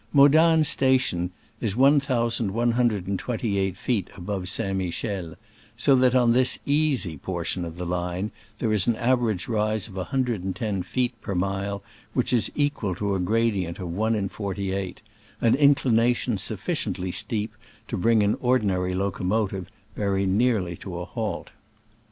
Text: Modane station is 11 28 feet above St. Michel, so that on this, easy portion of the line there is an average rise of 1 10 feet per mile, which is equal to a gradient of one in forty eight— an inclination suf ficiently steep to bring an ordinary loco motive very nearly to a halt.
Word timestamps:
Modane 0.11 0.65
station 0.65 1.29
is 1.59 1.75
11 1.75 2.37
28 3.19 3.77
feet 3.77 4.09
above 4.17 4.49
St. 4.49 4.75
Michel, 4.75 5.35
so 5.77 5.93
that 5.95 6.15
on 6.15 6.31
this, 6.31 6.57
easy 6.65 7.17
portion 7.19 7.63
of 7.63 7.77
the 7.77 7.85
line 7.85 8.31
there 8.57 8.73
is 8.73 8.87
an 8.87 8.95
average 8.95 9.47
rise 9.47 9.87
of 9.87 9.93
1 9.97 10.53
10 10.55 10.81
feet 10.81 11.21
per 11.21 11.35
mile, 11.35 11.83
which 12.15 12.33
is 12.33 12.51
equal 12.55 12.95
to 12.95 13.13
a 13.13 13.19
gradient 13.19 13.77
of 13.77 13.91
one 13.93 14.15
in 14.15 14.27
forty 14.27 14.71
eight— 14.71 15.03
an 15.39 15.53
inclination 15.53 16.35
suf 16.39 16.65
ficiently 16.65 17.13
steep 17.13 17.53
to 17.87 17.95
bring 17.95 18.23
an 18.23 18.35
ordinary 18.41 18.95
loco 18.95 19.23
motive 19.23 19.69
very 19.95 20.25
nearly 20.25 20.75
to 20.75 20.97
a 20.97 21.05
halt. 21.05 21.51